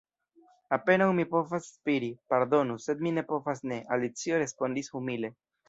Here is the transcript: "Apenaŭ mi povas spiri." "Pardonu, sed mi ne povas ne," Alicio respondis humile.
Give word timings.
"Apenaŭ 0.77 1.07
mi 1.19 1.25
povas 1.33 1.67
spiri." 1.75 2.09
"Pardonu, 2.35 2.79
sed 2.87 3.05
mi 3.09 3.13
ne 3.21 3.27
povas 3.35 3.63
ne," 3.75 3.81
Alicio 3.99 4.43
respondis 4.47 4.93
humile. 4.99 5.35